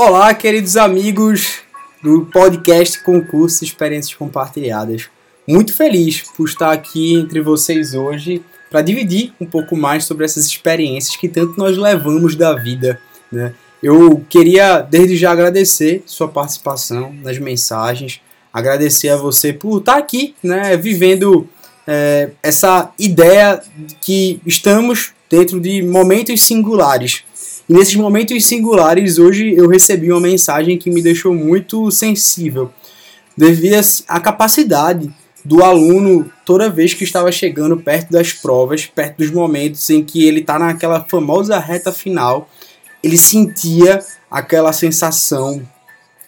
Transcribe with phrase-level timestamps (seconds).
[0.00, 1.58] Olá, queridos amigos
[2.00, 5.10] do podcast Concurso Experiências Compartilhadas.
[5.44, 8.40] Muito feliz por estar aqui entre vocês hoje
[8.70, 13.00] para dividir um pouco mais sobre essas experiências que tanto nós levamos da vida.
[13.30, 13.52] Né?
[13.82, 18.20] Eu queria desde já agradecer sua participação nas mensagens,
[18.52, 21.48] agradecer a você por estar aqui, né, vivendo
[21.88, 23.60] é, essa ideia
[24.00, 27.24] que estamos dentro de momentos singulares.
[27.68, 32.72] E nesses momentos singulares, hoje eu recebi uma mensagem que me deixou muito sensível,
[33.36, 33.74] devido
[34.08, 35.12] à capacidade
[35.44, 40.26] do aluno toda vez que estava chegando perto das provas, perto dos momentos em que
[40.26, 42.48] ele está naquela famosa reta final,
[43.02, 44.00] ele sentia
[44.30, 45.62] aquela sensação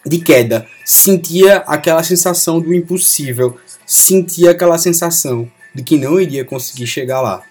[0.05, 6.87] de queda, sentia aquela sensação do impossível, sentia aquela sensação de que não iria conseguir
[6.87, 7.43] chegar lá.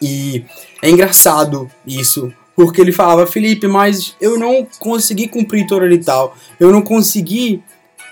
[0.00, 0.44] E
[0.82, 6.36] é engraçado isso, porque ele falava, Felipe, mas eu não consegui cumprir todo e tal,
[6.58, 7.62] eu não consegui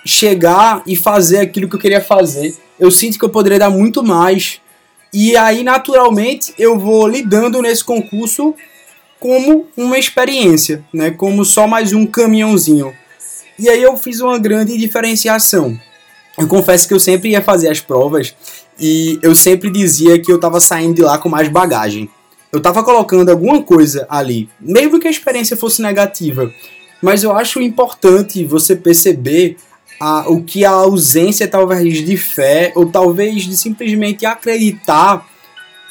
[0.03, 2.55] chegar e fazer aquilo que eu queria fazer.
[2.79, 4.59] Eu sinto que eu poderia dar muito mais.
[5.13, 8.55] E aí, naturalmente, eu vou lidando nesse concurso
[9.19, 11.11] como uma experiência, né?
[11.11, 12.91] Como só mais um caminhãozinho.
[13.59, 15.79] E aí eu fiz uma grande diferenciação.
[16.39, 18.33] Eu confesso que eu sempre ia fazer as provas
[18.79, 22.09] e eu sempre dizia que eu estava saindo de lá com mais bagagem.
[22.51, 26.51] Eu estava colocando alguma coisa ali, mesmo que a experiência fosse negativa.
[27.01, 29.57] Mas eu acho importante você perceber
[29.99, 35.27] a, o que a ausência talvez de fé ou talvez de simplesmente acreditar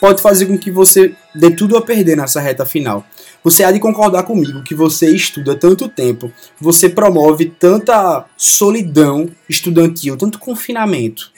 [0.00, 3.05] pode fazer com que você dê tudo a perder nessa reta final.
[3.43, 10.17] Você há de concordar comigo que você estuda tanto tempo, você promove tanta solidão estudantil,
[10.17, 11.31] tanto confinamento,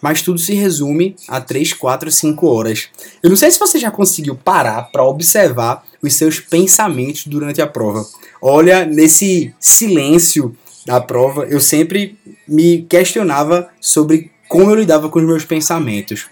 [0.00, 2.88] mas tudo se resume a 3, 4, 5 horas.
[3.22, 7.66] Eu não sei se você já conseguiu parar para observar os seus pensamentos durante a
[7.66, 8.06] prova.
[8.40, 15.24] Olha, nesse silêncio da prova, eu sempre me questionava sobre como eu lidava com os
[15.24, 16.26] meus pensamentos.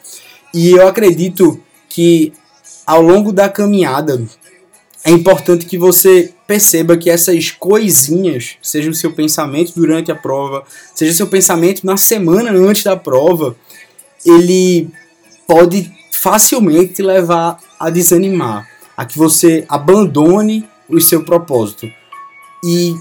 [0.52, 2.32] E eu acredito que
[2.86, 4.22] ao longo da caminhada
[5.04, 10.64] é importante que você perceba que essas coisinhas, seja o seu pensamento durante a prova,
[10.94, 13.54] seja o seu pensamento na semana antes da prova,
[14.24, 14.88] ele
[15.46, 18.66] pode facilmente te levar a desanimar,
[18.96, 21.86] a que você abandone o seu propósito.
[22.64, 22.94] E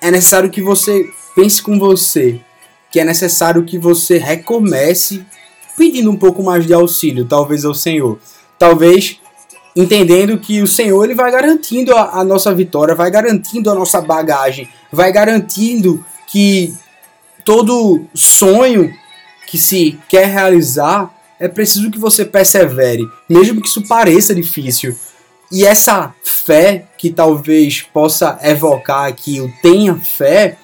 [0.00, 2.40] é necessário que você pense com você,
[2.92, 5.26] que é necessário que você recomece
[5.76, 8.20] pedindo um pouco mais de auxílio, talvez ao Senhor.
[8.56, 9.18] Talvez
[9.76, 14.00] entendendo que o Senhor ele vai garantindo a, a, nossa vitória, vai garantindo a nossa
[14.00, 16.74] bagagem, vai garantindo que
[17.44, 18.92] todo sonho
[19.46, 24.96] que se quer realizar é preciso que você persevere, mesmo que isso pareça difícil.
[25.50, 30.56] E essa fé que talvez possa evocar aqui o tenha fé,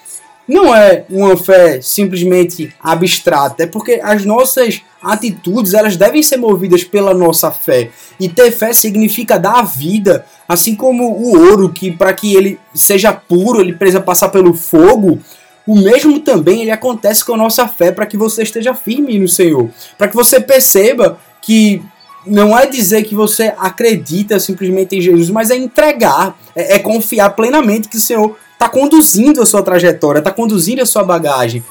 [0.47, 6.83] não é uma fé simplesmente abstrata, é porque as nossas atitudes elas devem ser movidas
[6.83, 7.89] pela nossa fé.
[8.19, 13.13] E ter fé significa dar vida, assim como o ouro que para que ele seja
[13.13, 15.19] puro, ele precisa passar pelo fogo.
[15.65, 19.27] O mesmo também ele acontece com a nossa fé para que você esteja firme no
[19.27, 21.81] Senhor, para que você perceba que
[22.25, 27.31] não é dizer que você acredita simplesmente em Jesus, mas é entregar, é, é confiar
[27.31, 31.65] plenamente que o Senhor está conduzindo a sua trajetória, está conduzindo a sua bagagem.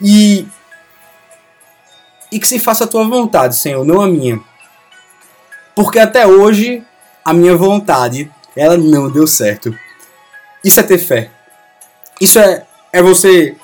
[0.00, 0.44] E,
[2.32, 4.40] e que se faça a tua vontade, Senhor, não a minha.
[5.72, 6.82] Porque até hoje
[7.24, 9.72] a minha vontade, ela não deu certo.
[10.64, 11.30] Isso é ter fé.
[12.20, 13.54] Isso é, é você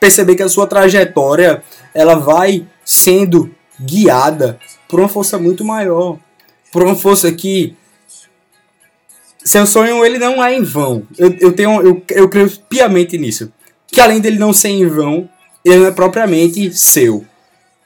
[0.00, 1.62] perceber que a sua trajetória
[1.92, 6.16] ela vai sendo guiada por uma força muito maior,
[6.72, 7.76] por uma força que
[9.44, 11.06] seu sonho ele não é em vão.
[11.18, 13.52] Eu, eu tenho eu, eu creio piamente nisso.
[13.86, 15.28] Que além dele não ser em vão,
[15.64, 17.24] ele não é propriamente seu.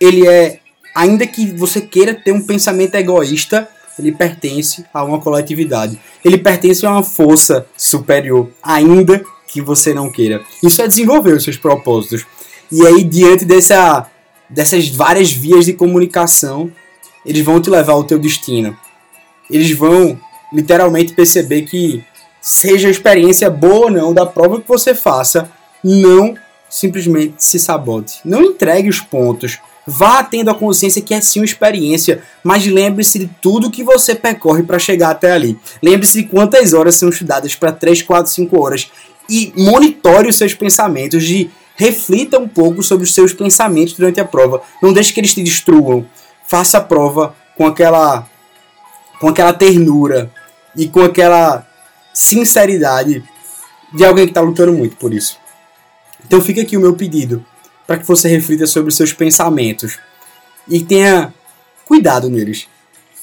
[0.00, 0.61] Ele é
[0.95, 3.69] ainda que você queira ter um pensamento egoísta,
[3.99, 5.99] ele pertence a uma coletividade.
[6.25, 10.42] Ele pertence a uma força superior, ainda que você não queira.
[10.63, 12.27] Isso é desenvolver os seus propósitos.
[12.71, 14.10] E aí diante dessa
[14.48, 16.71] dessas várias vias de comunicação,
[17.25, 18.77] eles vão te levar ao teu destino.
[19.51, 20.19] Eles vão
[20.53, 22.04] literalmente perceber que
[22.41, 25.51] seja a experiência boa ou não da prova que você faça,
[25.83, 26.34] não
[26.69, 28.21] simplesmente se sabote.
[28.25, 29.59] Não entregue os pontos.
[29.87, 34.15] Vá tendo a consciência que é sim uma experiência, mas lembre-se de tudo que você
[34.15, 35.59] percorre para chegar até ali.
[35.81, 38.91] Lembre-se de quantas horas são estudadas para 3, 4, 5 horas
[39.28, 44.25] e monitore os seus pensamentos, de reflita um pouco sobre os seus pensamentos durante a
[44.25, 44.63] prova.
[44.83, 46.07] Não deixe que eles te destruam.
[46.47, 48.27] Faça a prova com aquela
[49.21, 50.30] com aquela ternura
[50.74, 51.66] e com aquela
[52.13, 53.22] sinceridade
[53.92, 55.39] de alguém que está lutando muito por isso.
[56.24, 57.45] Então fica aqui o meu pedido
[57.86, 59.98] para que você reflita sobre seus pensamentos
[60.68, 61.33] e tenha
[61.84, 62.68] cuidado neles.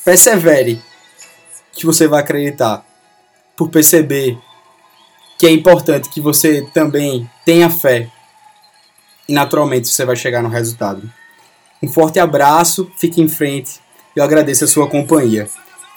[0.06, 0.82] Persevere
[1.74, 2.86] que você vai acreditar
[3.56, 4.38] por perceber
[5.38, 8.10] que é importante que você também tenha fé
[9.28, 11.12] e naturalmente você vai chegar no resultado.
[11.82, 13.82] Um forte abraço, fique em frente.
[14.16, 15.50] Eu agradeço a sua companhia.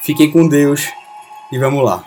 [0.07, 0.89] Fiquem com Deus
[1.51, 2.05] e vamos lá.